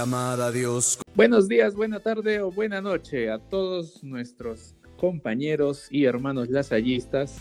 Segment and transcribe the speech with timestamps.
[0.00, 0.96] a Dios.
[1.16, 7.36] Buenos días, buena tarde o buena noche a todos nuestros compañeros y hermanos lasallistas.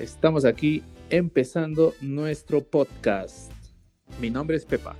[0.00, 3.52] Estamos aquí empezando nuestro podcast.
[4.18, 4.96] Mi nombre es Pepa.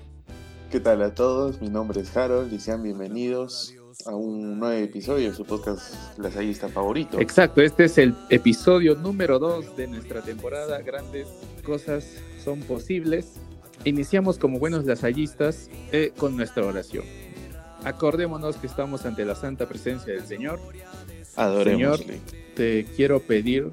[0.70, 1.62] ¿Qué tal a todos?
[1.62, 6.69] Mi nombre es Harold y sean bienvenidos a un nuevo episodio de su podcast Lasallista
[6.69, 7.19] favorito.
[7.19, 10.83] Exacto, este es el episodio número 2 de nuestra temporada.
[10.83, 11.28] Grandes
[11.64, 12.05] cosas
[12.45, 13.41] son posibles.
[13.85, 17.05] Iniciamos como buenos lasallistas eh, con nuestra oración.
[17.84, 20.59] Acordémonos que estamos ante la santa presencia del Señor.
[21.37, 22.01] Adoremos.
[22.01, 22.20] Señor,
[22.55, 23.70] te quiero pedir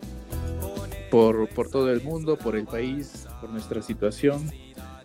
[1.10, 4.52] por, por todo el mundo, por el país, por nuestra situación.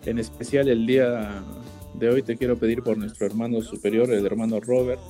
[0.05, 1.43] En especial el día
[1.95, 5.01] de hoy te quiero pedir por nuestro hermano superior, el hermano Robert,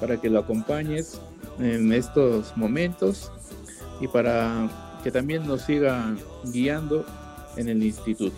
[0.00, 1.20] para que lo acompañes
[1.58, 3.30] en estos momentos
[4.00, 7.04] y para que también nos siga guiando
[7.56, 8.36] en el instituto.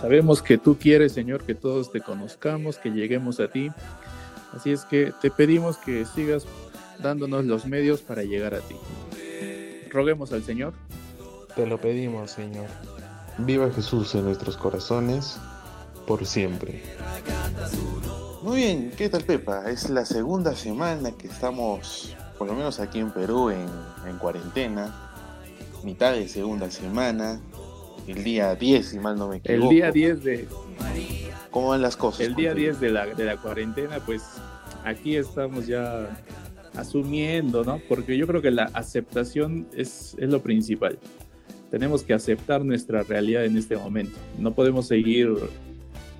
[0.00, 3.70] Sabemos que tú quieres, Señor, que todos te conozcamos, que lleguemos a ti.
[4.52, 6.44] Así es que te pedimos que sigas
[7.00, 8.76] dándonos los medios para llegar a ti.
[9.90, 10.72] Roguemos al Señor.
[11.54, 12.66] Te lo pedimos, Señor.
[13.38, 15.38] Viva Jesús en nuestros corazones
[16.06, 16.82] por siempre.
[18.42, 19.70] Muy bien, ¿qué tal Pepa?
[19.70, 23.68] Es la segunda semana que estamos, por lo menos aquí en Perú, en,
[24.08, 25.10] en cuarentena.
[25.84, 27.40] Mitad de segunda semana.
[28.06, 29.70] El día 10, si mal no me equivoco.
[29.70, 30.48] El día 10 de,
[31.50, 32.20] ¿Cómo van las cosas?
[32.20, 32.78] el día Cuéntame.
[32.78, 34.22] 10 de la, de la cuarentena, pues
[34.84, 36.08] aquí estamos ya
[36.76, 37.80] asumiendo, ¿no?
[37.88, 40.98] Porque yo creo que la aceptación es, es lo principal.
[41.70, 44.18] Tenemos que aceptar nuestra realidad en este momento.
[44.38, 45.34] No podemos seguir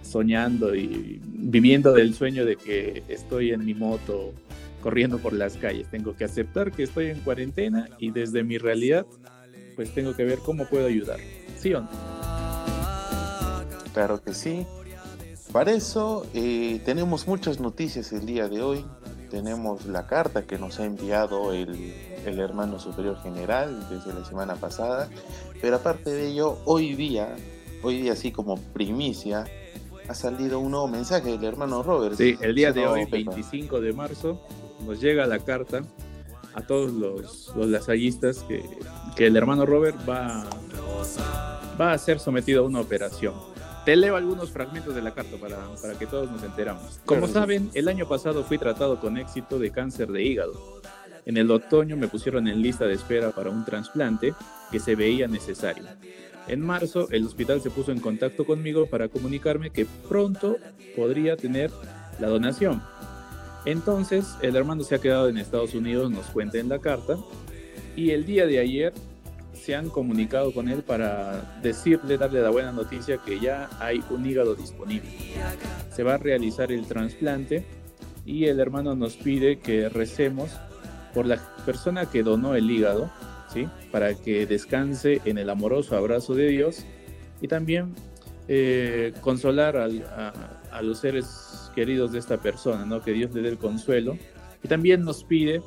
[0.02, 4.32] soñando y viviendo del sueño de que estoy en mi moto
[4.82, 5.88] corriendo por las calles.
[5.90, 9.06] Tengo que aceptar que estoy en cuarentena y desde mi realidad,
[9.76, 11.18] pues tengo que ver cómo puedo ayudar.
[13.92, 14.66] Claro que sí.
[15.52, 18.84] Para eso eh, tenemos muchas noticias el día de hoy.
[19.30, 21.94] Tenemos la carta que nos ha enviado el,
[22.26, 25.08] el hermano superior general desde la semana pasada.
[25.60, 27.34] Pero aparte de ello, hoy día,
[27.82, 29.44] hoy día así como primicia,
[30.08, 32.16] ha salido un nuevo mensaje del hermano Robert.
[32.16, 33.32] Sí, el día de hoy, Pepa.
[33.32, 34.40] 25 de marzo,
[34.86, 35.82] nos llega la carta
[36.54, 38.62] a todos los, los lasallistas que,
[39.16, 40.44] que el hermano Robert va,
[41.80, 43.34] va a ser sometido a una operación.
[43.84, 47.00] Te leo algunos fragmentos de la carta para, para que todos nos enteramos.
[47.04, 50.80] Como Claro, saben, el año pasado fui tratado con éxito de cáncer de hígado.
[51.26, 54.34] En el otoño me pusieron en lista de espera para un trasplante
[54.70, 55.84] que se veía necesario.
[56.48, 60.56] En marzo, el hospital se puso en contacto conmigo para comunicarme que pronto
[60.96, 61.70] podría tener
[62.18, 62.82] la donación.
[63.64, 67.16] Entonces, el hermano se ha quedado en Estados Unidos, nos cuenta en la carta,
[67.94, 68.92] y el día de ayer
[69.64, 74.26] se han comunicado con él para decirle, darle la buena noticia que ya hay un
[74.26, 75.08] hígado disponible.
[75.94, 77.64] Se va a realizar el trasplante
[78.26, 80.50] y el hermano nos pide que recemos
[81.14, 83.10] por la persona que donó el hígado,
[83.52, 83.68] ¿sí?
[83.90, 86.84] Para que descanse en el amoroso abrazo de Dios
[87.40, 87.94] y también
[88.48, 90.32] eh, consolar al- a,
[90.72, 93.00] a los seres queridos de esta persona, ¿no?
[93.00, 94.16] Que Dios le dé el consuelo.
[94.64, 95.60] Y también nos pide,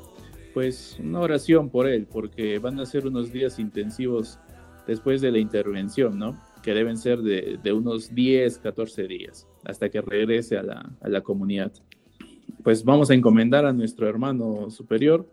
[0.56, 4.40] pues, una oración por él, porque van a ser unos días intensivos
[4.86, 6.40] después de la intervención, ¿no?
[6.62, 11.08] Que deben ser de, de unos 10, 14 días, hasta que regrese a la, a
[11.10, 11.74] la comunidad.
[12.64, 15.28] Pues vamos a encomendar a nuestro hermano superior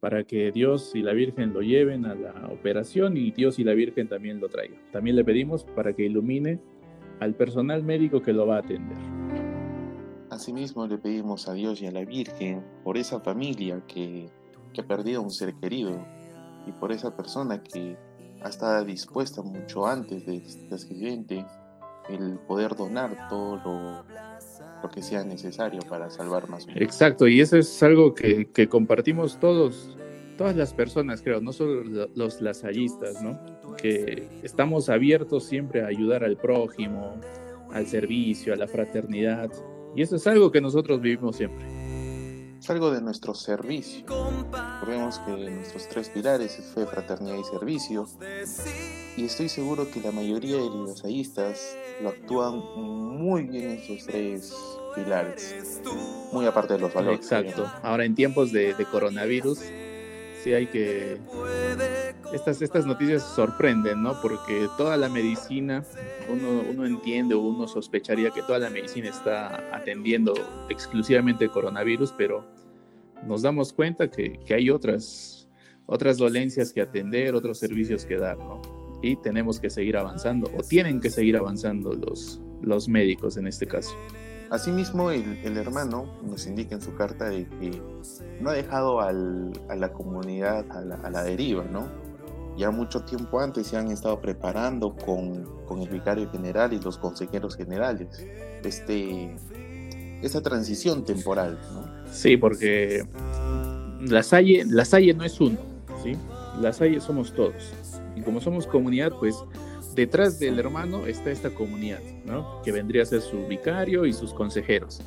[0.00, 3.74] para que Dios y la Virgen lo lleven a la operación y Dios y la
[3.74, 4.80] Virgen también lo traigan.
[4.90, 6.58] También le pedimos para que ilumine
[7.20, 8.98] al personal médico que lo va a atender.
[10.30, 14.26] Asimismo le pedimos a Dios y a la Virgen por esa familia que,
[14.74, 16.04] que ha perdido un ser querido
[16.66, 17.96] y por esa persona que
[18.42, 21.46] ha estado dispuesta mucho antes de este accidente
[22.10, 24.04] el poder donar todo lo,
[24.82, 26.82] lo que sea necesario para salvar más vidas.
[26.82, 29.96] Exacto, y eso es algo que, que compartimos todos,
[30.36, 33.38] todas las personas, creo, no solo lo- los lasallistas, ¿no?
[33.78, 37.14] Que estamos abiertos siempre a ayudar al prójimo,
[37.72, 39.50] al servicio, a la fraternidad.
[39.96, 41.64] Y eso es algo que nosotros vivimos siempre.
[42.64, 44.06] Es algo de nuestro servicio.
[44.06, 48.08] Recordemos que nuestros tres pilares es fe, fraternidad y servicio.
[49.18, 54.06] Y estoy seguro que la mayoría de los lasallistas lo actúan muy bien en estos
[54.06, 54.54] tres
[54.94, 55.82] pilares.
[56.32, 57.20] Muy aparte de los valores.
[57.20, 57.70] Exacto.
[57.82, 59.58] Ahora en tiempos de, de coronavirus,
[60.42, 61.20] sí hay que...
[62.34, 64.20] Estas, estas noticias sorprenden, ¿no?
[64.20, 65.84] Porque toda la medicina,
[66.28, 70.34] uno, uno entiende o uno sospecharía que toda la medicina está atendiendo
[70.68, 72.44] exclusivamente coronavirus, pero
[73.24, 75.48] nos damos cuenta que, que hay otras,
[75.86, 78.60] otras dolencias que atender, otros servicios que dar, ¿no?
[79.00, 83.68] Y tenemos que seguir avanzando, o tienen que seguir avanzando los, los médicos en este
[83.68, 83.94] caso.
[84.50, 87.80] Asimismo, el, el, hermano nos indica en su carta de que
[88.40, 91.88] no ha dejado al, a la comunidad a la, a la, deriva, ¿no?
[92.56, 96.98] Ya mucho tiempo antes se han estado preparando con, con el vicario general y los
[96.98, 98.24] consejeros generales
[98.62, 99.34] este,
[100.22, 101.84] esa transición temporal, ¿no?
[102.10, 103.06] Sí, porque
[104.00, 105.58] la Salle, la Salle no es uno,
[106.02, 106.16] ¿sí?
[106.60, 107.72] La Salle somos todos.
[108.16, 109.36] Y como somos comunidad, pues
[109.94, 112.62] detrás del hermano está esta comunidad, ¿no?
[112.62, 115.00] Que vendría a ser su vicario y sus consejeros.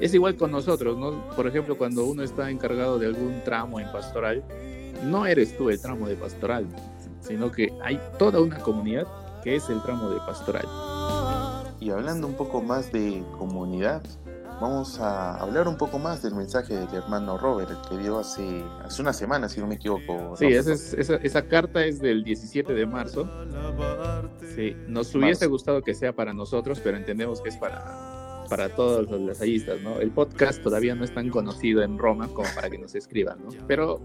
[0.00, 1.28] Es igual con nosotros, ¿no?
[1.36, 4.42] Por ejemplo, cuando uno está encargado de algún tramo en pastoral,
[5.04, 6.66] no eres tú el tramo de pastoral,
[7.26, 9.06] sino que hay toda una comunidad
[9.42, 10.66] que es el tramo de pastoral.
[11.80, 14.02] Y hablando un poco más de comunidad,
[14.60, 19.02] vamos a hablar un poco más del mensaje del hermano Robert, que dio hace, hace
[19.02, 20.34] una semana, si no me equivoco.
[20.36, 23.28] Sí, esa, esa, esa, carta es del 17 de marzo.
[24.54, 29.10] Sí, nos hubiese gustado que sea para nosotros, pero entendemos que es para, para todos
[29.10, 29.98] los lasallistas, ¿no?
[29.98, 33.50] El podcast todavía no es tan conocido en Roma como para que nos escriban, ¿no?
[33.66, 34.00] Pero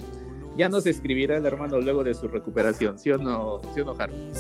[0.60, 3.96] ya nos escribirá el hermano luego de su recuperación, ¿sí o no, ¿sí o no
[3.98, 4.36] Harold?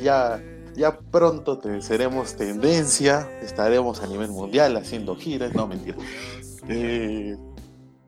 [0.00, 0.42] Ya,
[0.74, 5.98] ya pronto te, seremos tendencia, estaremos a nivel mundial haciendo giras, no mentira.
[6.66, 7.36] Eh,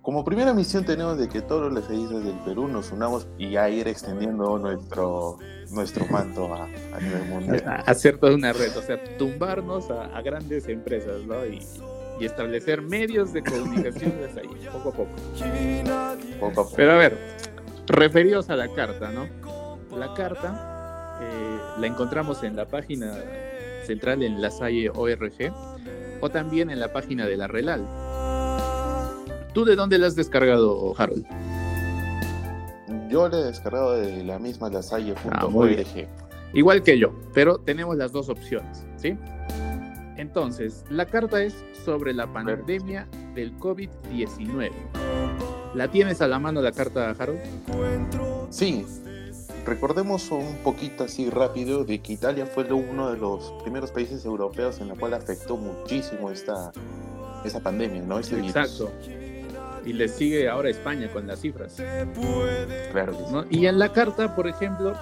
[0.00, 3.68] como primera misión tenemos de que todos los países del Perú nos unamos y a
[3.68, 5.36] ir extendiendo nuestro,
[5.72, 7.82] nuestro manto a, a nivel mundial.
[7.84, 11.44] Hacer toda una red, o sea, tumbarnos a, a grandes empresas, ¿no?
[11.44, 11.60] Y,
[12.20, 15.08] y, establecer medios de comunicación desde ahí, poco a poco.
[16.40, 16.72] poco, a poco.
[16.76, 17.18] Pero a ver,
[17.86, 19.26] referidos a la carta, ¿no?
[19.96, 23.14] La carta eh, la encontramos en la página
[23.84, 25.52] central en la Salle ORG
[26.20, 27.86] o también en la página de la Relal.
[29.54, 31.24] ¿Tú de dónde la has descargado, Harold?
[33.08, 35.30] Yo la he descargado de la misma lasalle.org.
[35.32, 39.16] Ah, Igual que yo, pero tenemos las dos opciones, ¿sí?
[40.26, 43.06] Entonces, la carta es sobre la pandemia
[43.36, 44.72] del COVID-19.
[45.72, 47.38] ¿La tienes a la mano la carta, Harold?
[48.50, 48.84] Sí.
[49.64, 54.80] Recordemos un poquito así rápido de que Italia fue uno de los primeros países europeos
[54.80, 56.72] en la cual afectó muchísimo esta,
[57.44, 58.18] esta pandemia, ¿no?
[58.18, 58.90] Este Exacto.
[59.00, 59.26] Virus
[59.86, 61.76] y le sigue ahora España con las cifras.
[62.90, 63.32] Claro que sí.
[63.32, 63.44] ¿no?
[63.48, 64.92] Y en la carta, por ejemplo,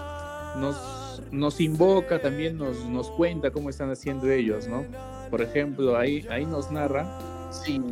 [0.58, 4.84] nos, nos invoca, también nos, nos cuenta cómo están haciendo ellos, ¿no?
[5.34, 7.18] Por ejemplo, ahí, ahí nos narra.
[7.50, 7.82] Sí.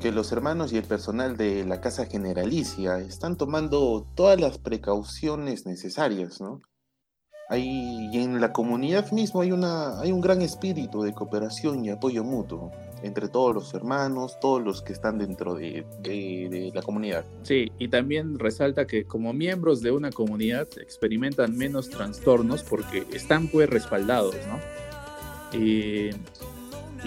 [0.00, 5.66] Que los hermanos y el personal de la Casa Generalicia están tomando todas las precauciones
[5.66, 6.62] necesarias, ¿no?
[7.48, 7.64] Hay,
[8.12, 12.22] y en la comunidad mismo hay, una, hay un gran espíritu de cooperación y apoyo
[12.22, 12.70] mutuo
[13.02, 17.24] entre todos los hermanos, todos los que están dentro de, de, de, la comunidad.
[17.42, 23.48] Sí, y también resalta que como miembros de una comunidad experimentan menos trastornos porque están
[23.48, 24.83] pues respaldados, ¿no?
[25.54, 26.10] Y,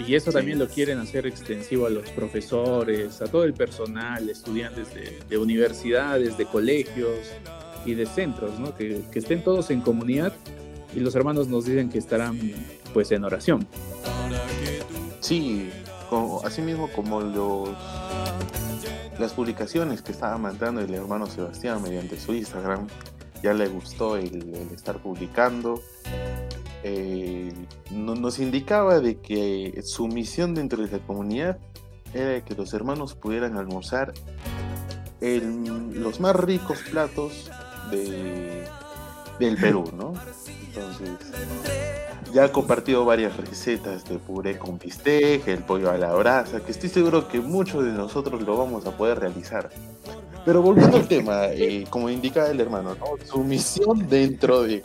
[0.06, 4.94] y eso también lo quieren hacer extensivo a los profesores, a todo el personal, estudiantes
[4.94, 7.18] de, de universidades, de colegios
[7.84, 8.74] y de centros, ¿no?
[8.74, 10.32] Que, que estén todos en comunidad
[10.94, 12.38] y los hermanos nos dicen que estarán
[12.94, 13.66] pues en oración.
[15.20, 15.70] Sí,
[16.08, 17.70] como, así mismo como los,
[19.18, 22.86] las publicaciones que estaba mandando el hermano Sebastián mediante su Instagram,
[23.42, 25.82] ya le gustó el, el estar publicando.
[26.82, 27.52] Eh,
[27.90, 31.58] no, nos indicaba de que su misión dentro de la comunidad
[32.14, 34.12] era que los hermanos pudieran almorzar
[35.20, 37.50] los más ricos platos
[37.90, 38.64] de,
[39.38, 40.14] del Perú, ¿no?
[40.66, 41.10] Entonces,
[42.32, 46.72] ya ha compartido varias recetas de puré con bistec, el pollo a la brasa, que
[46.72, 49.70] estoy seguro que muchos de nosotros lo vamos a poder realizar.
[50.44, 53.26] Pero volviendo al tema, eh, como indicaba el hermano, ¿no?
[53.26, 54.82] su misión dentro de,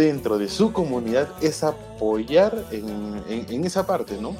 [0.00, 4.34] dentro de su comunidad es apoyar en, en, en, esa parte, ¿no?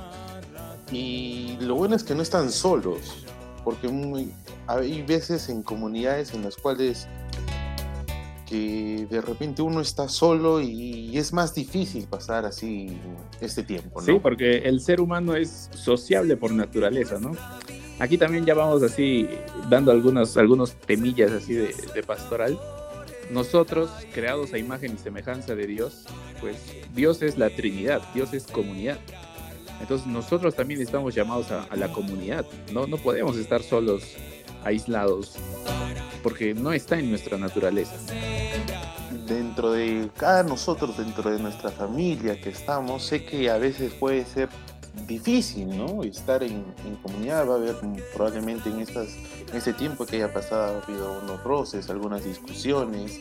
[0.90, 3.26] Y lo bueno es que no están solos,
[3.64, 4.32] porque muy,
[4.66, 7.06] hay veces en comunidades en las cuales
[8.46, 12.98] que de repente uno está solo y es más difícil pasar así
[13.40, 14.06] este tiempo, ¿no?
[14.06, 17.32] Sí, porque el ser humano es sociable por naturaleza, ¿no?
[18.00, 19.28] Aquí también ya vamos así
[19.68, 22.58] dando algunos, algunos temillas así de, de pastoral.
[23.30, 26.04] Nosotros, creados a imagen y semejanza de Dios,
[26.40, 26.56] pues
[26.94, 28.98] Dios es la Trinidad, Dios es comunidad.
[29.80, 32.88] Entonces nosotros también estamos llamados a, la comunidad, ¿no?
[32.88, 34.02] No podemos estar solos,
[34.64, 35.36] aislados,
[36.24, 37.94] porque no está en nuestra naturaleza.
[39.26, 44.24] Dentro de cada nosotros, dentro de nuestra familia que estamos, sé que a veces puede
[44.24, 44.48] ser
[45.06, 46.02] difícil, ¿no?
[46.02, 47.76] Estar en, en comunidad, va a haber
[48.14, 49.08] probablemente en, estas,
[49.48, 53.20] en este tiempo que haya pasado, ha habido unos roces, algunas discusiones,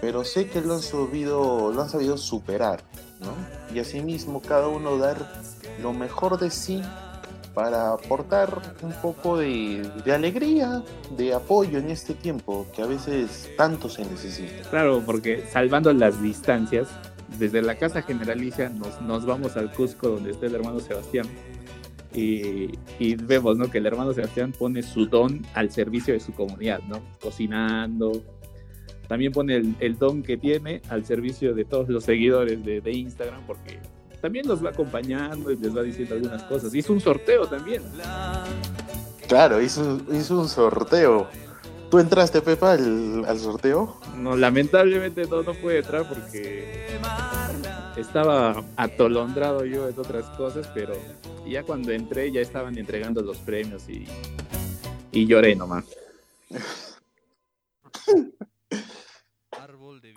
[0.00, 2.82] pero sé que lo han sabido, lo han sabido superar,
[3.20, 3.34] ¿no?
[3.74, 5.16] y asimismo cada uno dar
[5.82, 6.82] lo mejor de sí
[7.54, 10.82] para aportar un poco de, de, alegría,
[11.16, 14.68] de apoyo en este tiempo que a veces tanto se necesita.
[14.68, 16.88] Claro, porque salvando las distancias,
[17.38, 21.26] desde la Casa Generalicia nos, nos vamos al Cusco donde está el hermano Sebastián
[22.14, 23.70] y, y, vemos ¿no?
[23.70, 27.02] que el hermano Sebastián pone su don al servicio de su comunidad, ¿no?
[27.20, 28.22] cocinando.
[29.06, 32.92] También pone el, el don que tiene al servicio de todos los seguidores de, de
[32.92, 33.78] Instagram porque
[34.20, 36.74] también los va acompañando y les va diciendo algunas cosas.
[36.74, 37.82] Hizo un sorteo también.
[39.28, 41.28] Claro, hizo, hizo un sorteo.
[41.90, 44.00] ¿Tú entraste, Pepa, al, al, sorteo?
[44.16, 46.98] No, lamentablemente no, no pude entrar porque
[47.96, 50.94] estaba atolondrado yo en otras cosas, pero
[51.46, 54.04] ya cuando entré ya estaban entregando los premios y,
[55.12, 55.84] y lloré nomás.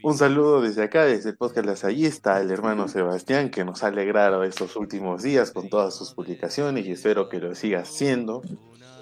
[0.01, 4.43] Un saludo desde acá, desde el podcast Lasallista, al hermano Sebastián, que nos ha alegrado
[4.43, 8.41] estos últimos días con todas sus publicaciones y espero que lo siga haciendo.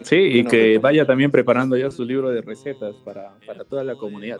[0.01, 3.83] Sí, y bueno, que vaya también preparando ya su libro de recetas para, para toda
[3.83, 4.39] la comunidad.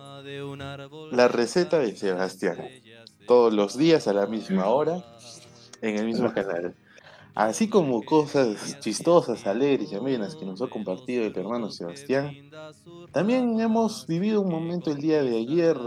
[1.12, 2.58] La receta de Sebastián,
[3.26, 5.04] todos los días a la misma hora,
[5.82, 6.76] en el mismo canal.
[7.36, 12.34] Así como cosas chistosas, alegres y amenas que nos ha compartido el hermano Sebastián,
[13.12, 15.78] también hemos vivido un momento el día de ayer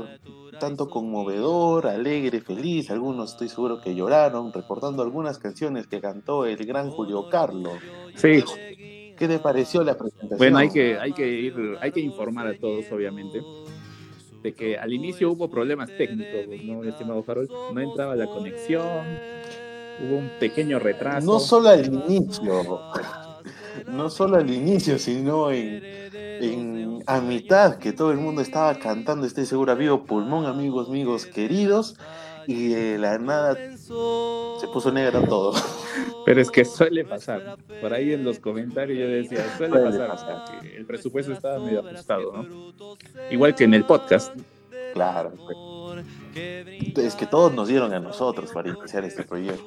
[0.60, 2.90] tanto conmovedor, alegre, feliz.
[2.90, 7.80] Algunos estoy seguro que lloraron recordando algunas canciones que cantó el gran Julio Carlos.
[8.14, 8.44] Sí.
[9.20, 10.38] ¿Qué te pareció la presentación?
[10.38, 13.42] Bueno, hay que, hay que ir, hay que informar a todos, obviamente,
[14.42, 17.50] de que al inicio hubo problemas técnicos, ¿no, estimado Harold?
[17.74, 19.04] No entraba la conexión,
[20.02, 21.26] hubo un pequeño retraso.
[21.26, 22.80] No solo al inicio,
[23.88, 25.82] no solo al inicio, sino en,
[26.14, 31.26] en, a mitad que todo el mundo estaba cantando, estoy seguro, vivo pulmón, amigos, amigos
[31.26, 31.94] queridos,
[32.46, 33.69] y de la nada
[34.60, 35.52] se puso negro todo.
[36.24, 37.56] Pero es que suele pasar.
[37.80, 40.60] Por ahí en los comentarios yo decía, suele, suele pasar, pasar.
[40.60, 42.72] Que el presupuesto estaba medio ajustado, ¿no?
[43.30, 44.34] Igual que en el podcast.
[44.94, 45.32] Claro.
[46.96, 49.64] Es que todos nos dieron a nosotros para iniciar este proyecto.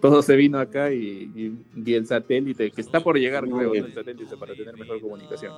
[0.00, 3.92] Todo se vino acá y, y, y el satélite, que está por llegar, creo, el
[3.92, 5.52] satélite para tener mejor comunicación.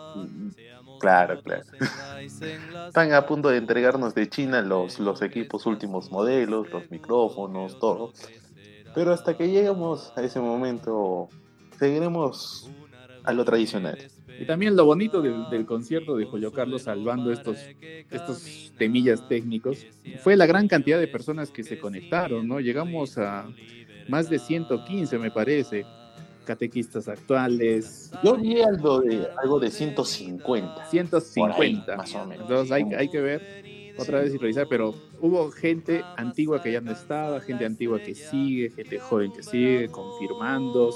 [1.00, 1.62] Claro, claro.
[2.88, 8.12] Están a punto de entregarnos de China los, los equipos últimos modelos, los micrófonos, todo.
[8.94, 11.28] Pero hasta que lleguemos a ese momento,
[11.78, 12.70] seguiremos
[13.24, 13.98] a lo tradicional.
[14.40, 17.56] Y también lo bonito del, del, concierto de Julio Carlos, salvando estos,
[18.10, 19.86] estos temillas técnicos,
[20.22, 22.60] fue la gran cantidad de personas que se conectaron, ¿no?
[22.60, 23.46] Llegamos a
[24.08, 25.86] más de 115, me parece,
[26.44, 28.12] catequistas actuales.
[28.22, 30.86] Yo vi algo de, algo de 150.
[30.86, 31.92] 150.
[31.92, 32.48] Ahí, más o menos.
[32.48, 33.64] Entonces hay, hay que ver
[33.96, 38.14] otra vez y revisar, pero hubo gente antigua que ya no estaba, gente antigua que
[38.14, 40.90] sigue, gente joven que sigue, confirmando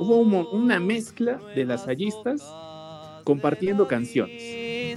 [0.00, 2.42] hubo un, una mezcla de las hallistas
[3.24, 4.96] compartiendo canciones.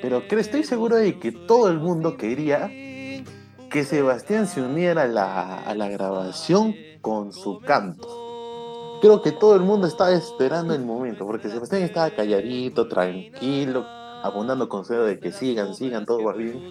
[0.00, 5.58] Pero estoy seguro de que todo el mundo quería que Sebastián se uniera a la,
[5.58, 8.98] a la grabación con su canto.
[9.02, 13.84] Creo que todo el mundo estaba esperando el momento, porque Sebastián estaba calladito, tranquilo,
[14.22, 16.70] abundando consejo de que sigan, sigan, todo va bien.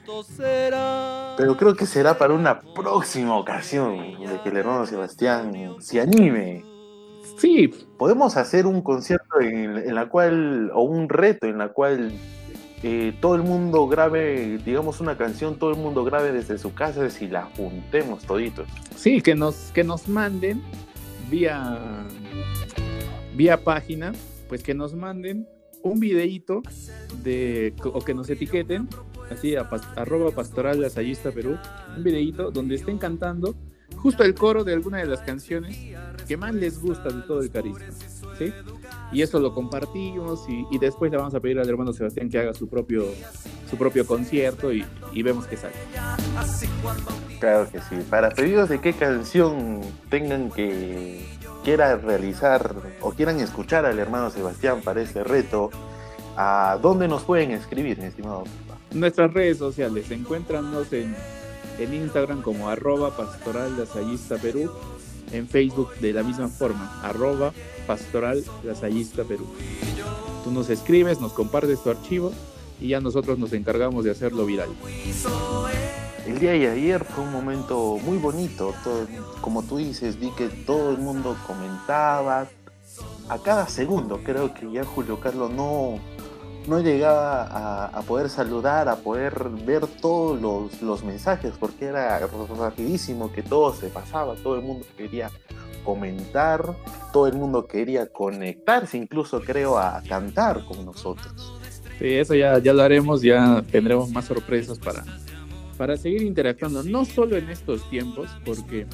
[1.37, 6.74] Pero creo que será para una próxima ocasión de que el hermano Sebastián se anime
[7.37, 7.71] Sí.
[7.97, 12.11] Podemos hacer un concierto en, en, la cual, o un reto en la cual
[12.87, 17.07] eh, todo el mundo grabe, digamos, una canción, todo el mundo grabe desde su casa
[17.19, 18.67] y la juntemos toditos.
[18.95, 20.61] Sí, que nos, que nos manden
[21.29, 21.79] vía,
[23.35, 24.11] vía página,
[24.47, 25.47] pues que nos manden
[25.81, 26.61] un videíto
[27.23, 28.87] de, o que nos etiqueten,
[29.31, 31.57] así a, arroba pastoral lasallista Perú,
[31.97, 33.55] un videíto donde estén cantando
[33.97, 35.77] justo el coro de alguna de las canciones
[36.27, 37.85] que más les gusta de todo el carisma.
[38.37, 38.53] ¿sí?
[39.11, 42.39] Y eso lo compartimos y, y, después le vamos a pedir al hermano Sebastián que
[42.39, 43.05] haga su propio,
[43.69, 45.75] su propio concierto y, y vemos qué sale.
[47.39, 47.95] Claro que sí.
[48.09, 51.25] Para pedidos de qué canción tengan que
[51.63, 55.71] quiera realizar o quieran escuchar al hermano Sebastián para este reto,
[56.37, 58.43] ¿a dónde nos pueden escribir, mi estimado?
[58.91, 61.15] Nuestras redes sociales, encuéntranos en
[61.79, 63.75] en Instagram como arroba pastoral
[64.41, 64.71] Perú,
[65.31, 67.53] en Facebook de la misma forma, arroba
[67.87, 68.43] pastoral
[69.27, 69.45] Perú.
[70.43, 72.31] Tú nos escribes, nos compartes tu archivo
[72.79, 74.69] y ya nosotros nos encargamos de hacerlo viral.
[76.25, 78.73] El día de ayer fue un momento muy bonito,
[79.41, 82.47] como tú dices, vi que todo el mundo comentaba,
[83.29, 85.99] a cada segundo creo que ya Julio Carlos no,
[86.67, 92.19] no llegaba a, poder saludar, a poder ver todos los, los, mensajes, porque era
[92.57, 95.29] rapidísimo que todo se pasaba, todo el mundo quería
[95.83, 96.75] comentar,
[97.13, 101.53] todo el mundo quería conectarse, incluso creo a cantar con nosotros.
[101.99, 105.03] Sí, eso ya, ya lo haremos, ya tendremos más sorpresas para,
[105.77, 108.87] para seguir interactuando, no solo en estos tiempos, porque,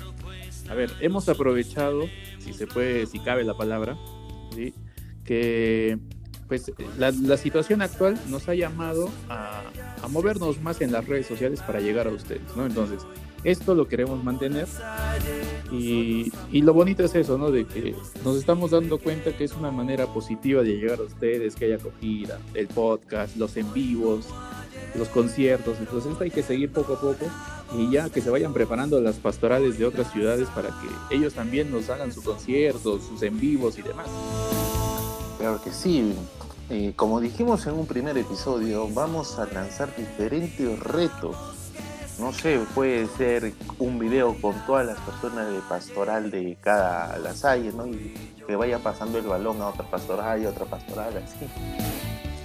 [0.69, 2.03] a ver, hemos aprovechado,
[2.39, 3.97] si se puede, si cabe la palabra,
[5.23, 5.97] que
[6.51, 9.61] pues la, la, situación actual nos ha llamado a,
[10.03, 12.65] a, movernos más en las redes sociales para llegar a ustedes, ¿no?
[12.65, 13.03] Entonces,
[13.45, 14.67] esto lo queremos mantener
[15.71, 17.51] y, y, lo bonito es eso, ¿no?
[17.51, 21.55] De que nos estamos dando cuenta que es una manera positiva de llegar a ustedes,
[21.55, 24.25] que haya acogida, el podcast, los en vivos,
[24.95, 27.27] los conciertos, entonces esto hay que seguir poco a poco
[27.77, 31.71] y ya que se vayan preparando las pastorales de otras ciudades para que ellos también
[31.71, 34.07] nos hagan sus conciertos, sus en vivos y demás.
[35.41, 36.13] Claro que sí,
[36.73, 41.35] eh, como dijimos en un primer episodio, vamos a lanzar diferentes retos.
[42.17, 47.73] No sé, puede ser un video con todas las personas de pastoral de cada lasalle,
[47.73, 47.87] ¿no?
[47.87, 48.13] Y
[48.47, 51.45] que vaya pasando el balón a otra pastoral y otra pastoral, así.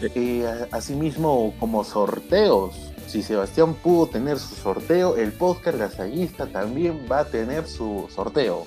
[0.02, 2.74] Eh, asimismo, como sorteos.
[3.06, 8.66] Si Sebastián pudo tener su sorteo, el podcast lasallista también va a tener su sorteo.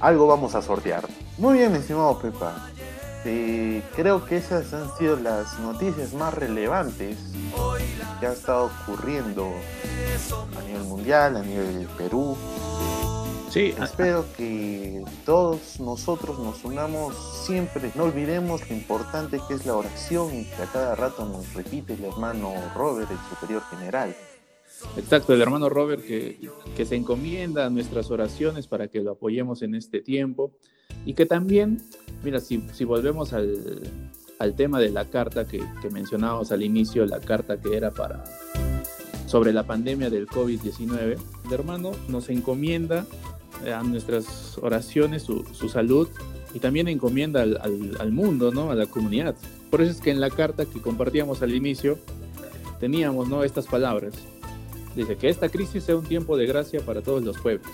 [0.00, 1.08] Algo vamos a sortear.
[1.38, 2.70] Muy bien, estimado Pepa.
[3.24, 7.16] Creo que esas han sido las noticias más relevantes
[8.20, 9.50] que ha estado ocurriendo
[10.56, 12.36] a nivel mundial, a nivel Perú.
[13.50, 17.14] Sí, espero que todos nosotros nos unamos
[17.46, 21.54] siempre, no olvidemos lo importante que es la oración y que a cada rato nos
[21.54, 24.14] repite el hermano Robert, el superior general.
[24.96, 29.62] Exacto, el hermano Robert que, que se encomienda a nuestras oraciones para que lo apoyemos
[29.62, 30.52] en este tiempo
[31.06, 31.80] y que también
[32.22, 37.76] Mira, si, volvemos al, tema de la carta que, mencionábamos al inicio, la carta que
[37.76, 38.24] era para
[39.26, 43.06] sobre la pandemia del COVID-19, el hermano nos encomienda
[43.64, 46.08] eh, a nuestras oraciones su, salud
[46.54, 48.70] y también encomienda al, mundo, ¿no?
[48.70, 49.34] a la comunidad.
[49.70, 51.98] Por eso es que en la carta que compartíamos al inicio
[52.78, 53.42] teníamos ¿no?
[53.42, 54.14] estas palabras.
[54.94, 57.70] Dice que esta crisis sea un tiempo de gracia para todos los pueblos,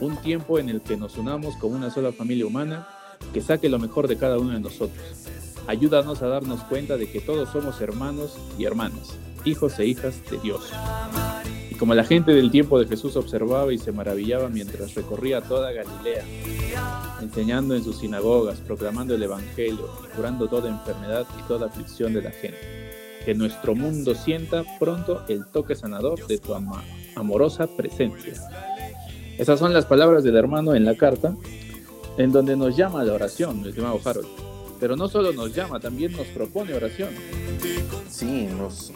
[0.00, 2.86] un tiempo en el que nos unamos como una sola familia humana
[3.32, 5.04] que saque lo mejor de cada uno de nosotros.
[5.66, 10.38] Ayúdanos a darnos cuenta de que todos somos hermanos y hermanas, hijos e hijas de
[10.38, 10.72] Dios.
[11.70, 15.72] Y como la gente del tiempo de Jesús observaba y se maravillaba mientras recorría toda
[15.72, 16.24] Galilea,
[17.20, 22.22] enseñando en sus sinagogas, proclamando el Evangelio y curando toda enfermedad y toda aflicción de
[22.22, 22.88] la gente.
[23.26, 26.54] Que nuestro mundo sienta pronto el toque sanador de tu
[27.14, 28.32] amorosa presencia.
[29.36, 31.36] Esas son las palabras del hermano en la carta
[32.18, 34.26] en donde nos llama la oración, estimado Harold.
[34.80, 37.10] Pero no solo nos llama, también nos propone oración.
[38.10, 38.92] Sí, nos,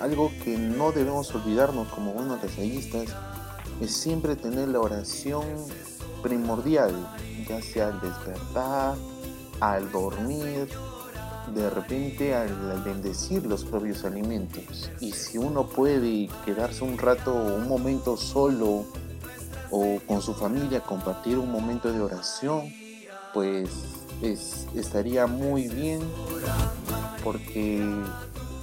[0.00, 3.08] algo que no debemos olvidarnos como buenos deseistas
[3.80, 5.44] es siempre tener la oración
[6.22, 6.94] primordial,
[7.48, 8.94] ya sea al despertar,
[9.58, 10.68] al dormir,
[11.52, 14.88] de repente al bendecir los propios alimentos.
[15.00, 18.84] Y si uno puede quedarse un rato, un momento solo,
[19.72, 22.72] o con su familia compartir un momento de oración,
[23.32, 23.70] pues
[24.74, 26.00] estaría muy bien
[27.24, 27.82] porque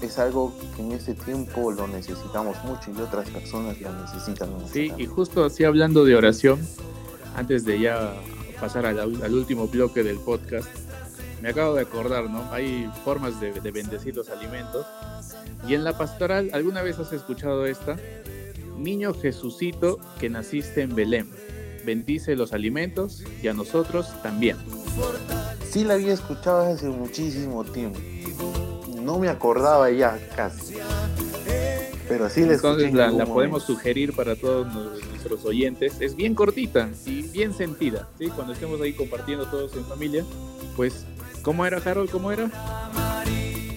[0.02, 4.68] es algo que en este tiempo lo necesitamos mucho y otras personas lo necesitan mucho.
[4.72, 6.60] Sí, y justo así hablando de oración,
[7.36, 8.14] antes de ya
[8.60, 10.70] pasar al, último bloque del podcast,
[11.42, 12.44] me acabo de acordar, ¿no?
[12.52, 14.86] Hay formas de, de bendecir los alimentos.
[15.68, 17.98] Y en la pastoral, ¿alguna vez has escuchado esta?
[18.80, 21.30] Niño Jesucito que naciste en Belén,
[21.86, 24.56] bendice los alimentos y a nosotros también.
[25.70, 28.00] Sí la había escuchado hace muchísimo tiempo.
[29.02, 30.76] No me acordaba ya casi.
[32.08, 36.00] Pero sí la Entonces la, la podemos sugerir para todos nuestros oyentes.
[36.00, 38.08] Es bien cortita y bien sentida.
[38.18, 38.28] ¿sí?
[38.30, 40.26] Cuando estemos ahí compartiendo todos en familia,
[40.76, 41.06] pues,
[41.44, 42.10] ¿cómo era Harold?
[42.10, 42.50] ¿Cómo era?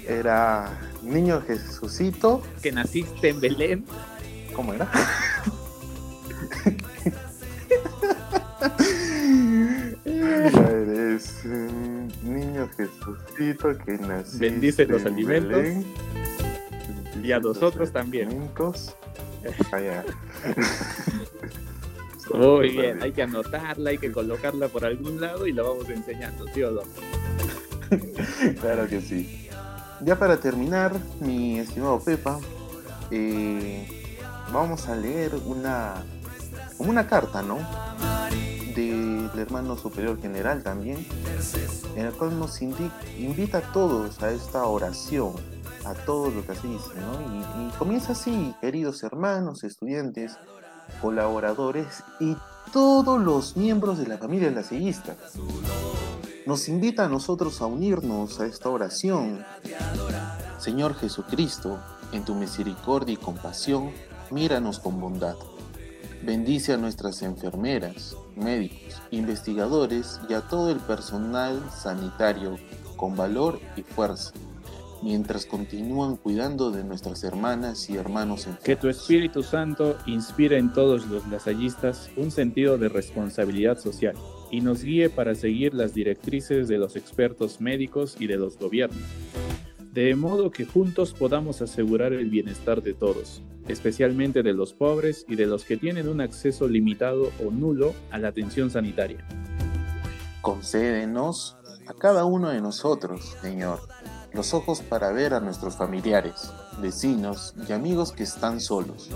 [0.08, 2.42] Era Niño Jesucito.
[2.62, 3.84] Que naciste en Belén.
[4.54, 4.88] ¿Cómo era?
[10.04, 14.38] Eres un niño Jesucito que nació.
[14.38, 15.84] Bendice los alimentos.
[17.22, 18.28] y a nosotros también.
[18.28, 18.94] Alimentos.
[22.34, 26.46] Muy bien, hay que anotarla, hay que colocarla por algún lado y la vamos enseñando,
[26.54, 26.82] ¿sí o no?
[28.60, 29.48] claro que sí.
[30.00, 32.38] Ya para terminar, mi estimado Pepa,
[33.10, 34.01] eh,
[34.52, 36.04] vamos a leer una,
[36.78, 37.58] una carta, ¿no?
[38.74, 41.06] De el hermano superior general también,
[41.96, 45.32] en el cual nos invita a todos a esta oración,
[45.84, 47.66] a todos los que así ¿no?
[47.66, 50.36] Y, comienza así, queridos hermanos, estudiantes,
[51.00, 52.36] colaboradores y
[52.72, 55.16] todos los miembros de la familia lasillista.
[56.46, 59.44] Nos invita a nosotros a unirnos a esta oración.
[60.58, 61.78] Señor Jesucristo,
[62.12, 63.92] en tu misericordia y compasión,
[64.32, 65.36] míranos con bondad.
[66.24, 72.56] Bendice a nuestras enfermeras, médicos, investigadores y a todo el personal sanitario
[72.96, 74.32] con valor y fuerza,
[75.02, 78.64] mientras continúan cuidando de nuestras hermanas y hermanos enfermos.
[78.64, 84.14] Que tu Espíritu Santo inspire en todos los lasallistas un sentido de responsabilidad social
[84.50, 89.02] y nos guíe para seguir las directrices de los expertos médicos y de los gobiernos
[89.92, 95.36] de modo que juntos podamos asegurar el bienestar de todos, especialmente de los pobres y
[95.36, 99.18] de los que tienen un acceso limitado o nulo a la atención sanitaria.
[100.40, 103.80] Concédenos a cada uno de nosotros, Señor,
[104.32, 106.50] los ojos para ver a nuestros familiares,
[106.80, 109.10] vecinos y amigos que están solos,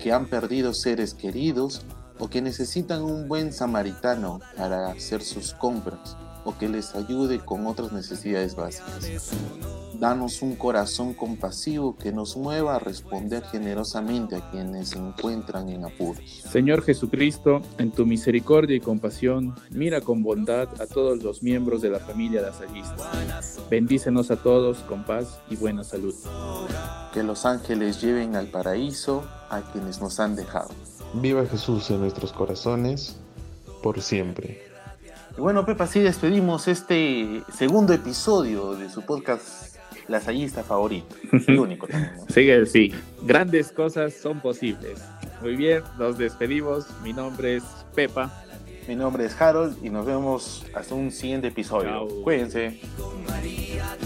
[0.00, 1.84] que han perdido seres queridos
[2.20, 7.66] o que necesitan un buen samaritano para hacer sus compras o que les ayude con
[7.66, 9.32] otras necesidades básicas.
[9.98, 15.84] Danos un corazón compasivo que nos mueva a responder generosamente a quienes se encuentran en
[15.84, 16.42] apuros.
[16.50, 21.90] Señor Jesucristo, en tu misericordia y compasión, mira con bondad a todos los miembros de
[21.90, 23.10] la familia lasallista.
[23.70, 26.14] Bendícenos a todos con paz y buena salud.
[27.12, 30.70] Que los ángeles lleven al paraíso a quienes nos han dejado.
[31.14, 33.16] Viva Jesús en nuestros corazones,
[33.82, 34.73] por siempre.
[35.36, 41.16] Y bueno, Pepa, así despedimos este segundo episodio de su podcast Lasallista favorito.
[41.48, 42.12] El único también.
[42.28, 42.92] Sigue, sí.
[43.22, 45.02] Grandes cosas son posibles.
[45.42, 46.86] Muy bien, nos despedimos.
[47.02, 48.32] Mi nombre es Pepa.
[48.86, 52.06] Mi nombre es Harold y nos vemos hasta un siguiente episodio.
[52.22, 52.78] Cuídense.
[52.98, 53.96] Con María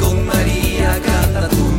[0.00, 1.73] Con María canta tu.